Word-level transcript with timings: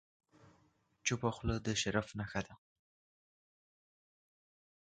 چپه 1.05 1.29
خوله، 1.35 1.55
د 1.65 1.67
شرف 1.81 2.07
نښه 2.19 2.41
ده. 2.47 2.53